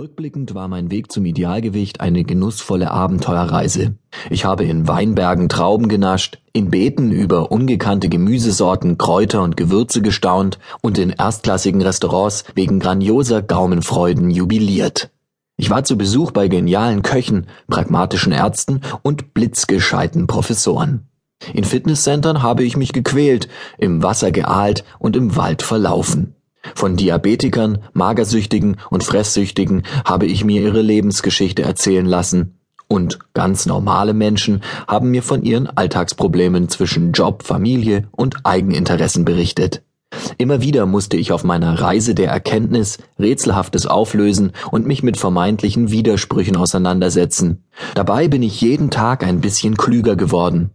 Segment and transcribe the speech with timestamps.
[0.00, 3.96] Rückblickend war mein Weg zum Idealgewicht eine genussvolle Abenteuerreise.
[4.30, 10.58] Ich habe in Weinbergen Trauben genascht, in Beeten über ungekannte Gemüsesorten, Kräuter und Gewürze gestaunt
[10.80, 15.10] und in erstklassigen Restaurants wegen grandioser Gaumenfreuden jubiliert.
[15.58, 21.06] Ich war zu Besuch bei genialen Köchen, pragmatischen Ärzten und blitzgescheiten Professoren.
[21.52, 23.46] In Fitnesscentern habe ich mich gequält,
[23.76, 26.34] im Wasser geahlt und im Wald verlaufen.
[26.74, 32.58] Von Diabetikern, Magersüchtigen und Fresssüchtigen habe ich mir ihre Lebensgeschichte erzählen lassen.
[32.88, 39.82] Und ganz normale Menschen haben mir von ihren Alltagsproblemen zwischen Job, Familie und Eigeninteressen berichtet.
[40.36, 45.90] Immer wieder musste ich auf meiner Reise der Erkenntnis Rätselhaftes auflösen und mich mit vermeintlichen
[45.90, 47.64] Widersprüchen auseinandersetzen.
[47.94, 50.70] Dabei bin ich jeden Tag ein bisschen klüger geworden.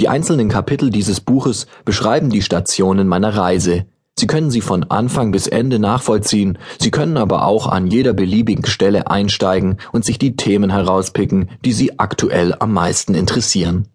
[0.00, 3.86] Die einzelnen Kapitel dieses Buches beschreiben die Stationen meiner Reise,
[4.18, 8.64] Sie können sie von Anfang bis Ende nachvollziehen, Sie können aber auch an jeder beliebigen
[8.64, 13.88] Stelle einsteigen und sich die Themen herauspicken, die Sie aktuell am meisten interessieren.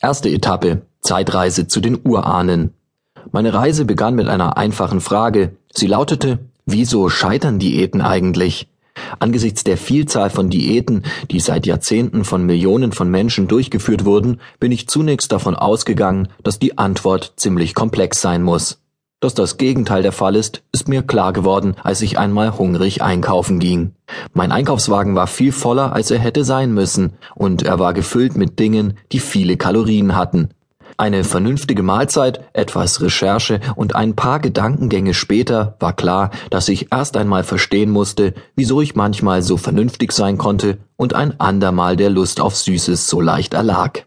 [0.00, 2.74] Erste Etappe Zeitreise zu den Urahnen.
[3.32, 5.56] Meine Reise begann mit einer einfachen Frage.
[5.72, 8.68] Sie lautete, wieso scheitern Diäten eigentlich?
[9.18, 14.72] Angesichts der Vielzahl von Diäten, die seit Jahrzehnten von Millionen von Menschen durchgeführt wurden, bin
[14.72, 18.80] ich zunächst davon ausgegangen, dass die Antwort ziemlich komplex sein muss.
[19.20, 23.58] Dass das Gegenteil der Fall ist, ist mir klar geworden, als ich einmal hungrig einkaufen
[23.58, 23.92] ging.
[24.34, 28.58] Mein Einkaufswagen war viel voller, als er hätte sein müssen, und er war gefüllt mit
[28.58, 30.50] Dingen, die viele Kalorien hatten.
[30.98, 37.18] Eine vernünftige Mahlzeit, etwas Recherche und ein paar Gedankengänge später war klar, dass ich erst
[37.18, 42.40] einmal verstehen musste, wieso ich manchmal so vernünftig sein konnte und ein andermal der Lust
[42.40, 44.06] auf Süßes so leicht erlag.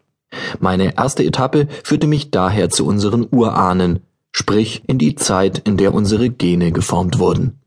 [0.59, 4.00] Meine erste Etappe führte mich daher zu unseren Urahnen,
[4.31, 7.59] sprich in die Zeit, in der unsere Gene geformt wurden.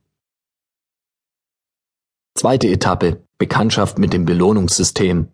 [2.35, 5.29] Zweite Etappe Bekanntschaft mit dem Belohnungssystem.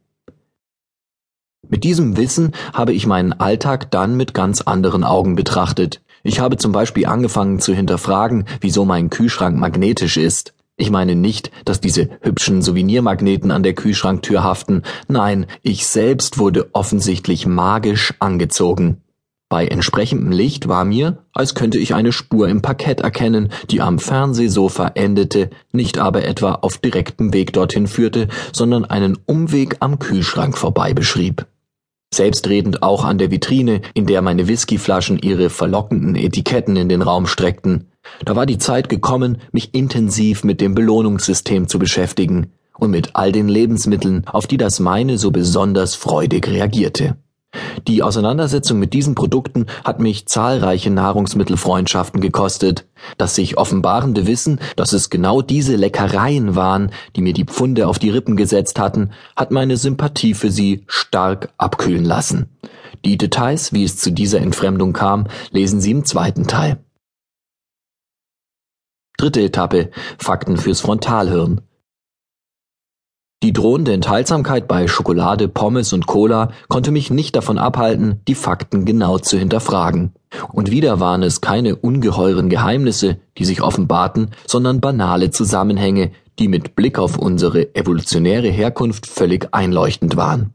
[1.68, 6.00] Mit diesem Wissen habe ich meinen Alltag dann mit ganz anderen Augen betrachtet.
[6.22, 10.54] Ich habe zum Beispiel angefangen zu hinterfragen, wieso mein Kühlschrank magnetisch ist.
[10.76, 14.82] Ich meine nicht, dass diese hübschen Souvenirmagneten an der Kühlschranktür haften.
[15.08, 19.02] Nein, ich selbst wurde offensichtlich magisch angezogen.
[19.50, 23.98] Bei entsprechendem Licht war mir, als könnte ich eine Spur im Parkett erkennen, die am
[23.98, 30.58] Fernsehsofa endete, nicht aber etwa auf direktem Weg dorthin führte, sondern einen Umweg am Kühlschrank
[30.58, 31.46] vorbei beschrieb.
[32.12, 37.26] Selbstredend auch an der Vitrine, in der meine Whiskyflaschen ihre verlockenden Etiketten in den Raum
[37.26, 37.88] streckten.
[38.24, 43.32] Da war die Zeit gekommen, mich intensiv mit dem Belohnungssystem zu beschäftigen und mit all
[43.32, 47.16] den Lebensmitteln, auf die das meine so besonders freudig reagierte.
[47.86, 52.86] Die Auseinandersetzung mit diesen Produkten hat mich zahlreiche Nahrungsmittelfreundschaften gekostet.
[53.16, 57.98] Das sich offenbarende Wissen, dass es genau diese Leckereien waren, die mir die Pfunde auf
[57.98, 62.48] die Rippen gesetzt hatten, hat meine Sympathie für sie stark abkühlen lassen.
[63.04, 66.78] Die Details, wie es zu dieser Entfremdung kam, lesen Sie im zweiten Teil.
[69.16, 71.60] Dritte Etappe Fakten fürs Frontalhirn.
[73.48, 78.84] Die drohende Enthaltsamkeit bei Schokolade, Pommes und Cola konnte mich nicht davon abhalten, die Fakten
[78.84, 80.12] genau zu hinterfragen.
[80.52, 86.76] Und wieder waren es keine ungeheuren Geheimnisse, die sich offenbarten, sondern banale Zusammenhänge, die mit
[86.76, 90.52] Blick auf unsere evolutionäre Herkunft völlig einleuchtend waren.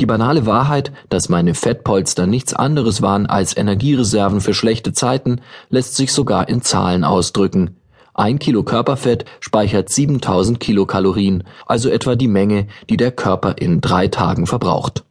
[0.00, 5.94] Die banale Wahrheit, dass meine Fettpolster nichts anderes waren als Energiereserven für schlechte Zeiten, lässt
[5.94, 7.76] sich sogar in Zahlen ausdrücken,
[8.14, 14.08] ein Kilo Körperfett speichert 7000 Kilokalorien, also etwa die Menge, die der Körper in drei
[14.08, 15.04] Tagen verbraucht.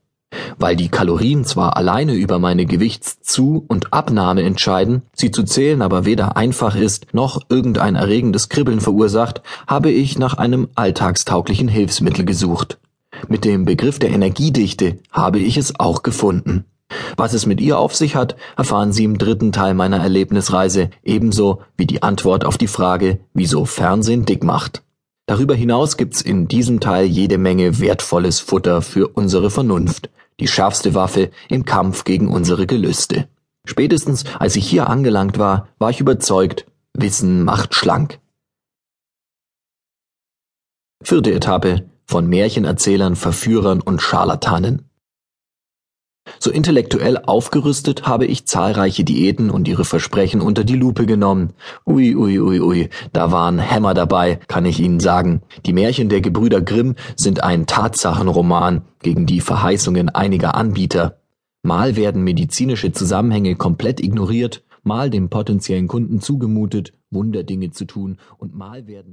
[0.58, 6.06] Weil die Kalorien zwar alleine über meine Gewichtszu- und Abnahme entscheiden, sie zu zählen aber
[6.06, 12.80] weder einfach ist noch irgendein erregendes Kribbeln verursacht, habe ich nach einem alltagstauglichen Hilfsmittel gesucht.
[13.28, 16.66] Mit dem Begriff der Energiedichte habe ich es auch gefunden.
[17.18, 21.62] Was es mit ihr auf sich hat, erfahren Sie im dritten Teil meiner Erlebnisreise, ebenso
[21.78, 24.84] wie die Antwort auf die Frage, wieso Fernsehen dick macht.
[25.28, 30.94] Darüber hinaus gibt's in diesem Teil jede Menge wertvolles Futter für unsere Vernunft, die schärfste
[30.94, 33.28] Waffe im Kampf gegen unsere Gelüste.
[33.66, 38.20] Spätestens als ich hier angelangt war, war ich überzeugt, Wissen macht schlank.
[41.04, 44.91] Vierte Etappe von Märchenerzählern, Verführern und Scharlatanen.
[46.40, 51.54] So intellektuell aufgerüstet habe ich zahlreiche Diäten und ihre Versprechen unter die Lupe genommen.
[51.86, 55.42] Ui, ui, ui, ui, da waren Hämmer dabei, kann ich Ihnen sagen.
[55.66, 61.18] Die Märchen der Gebrüder Grimm sind ein Tatsachenroman gegen die Verheißungen einiger Anbieter.
[61.64, 68.56] Mal werden medizinische Zusammenhänge komplett ignoriert, mal dem potenziellen Kunden zugemutet Wunderdinge zu tun, und
[68.56, 69.10] mal werden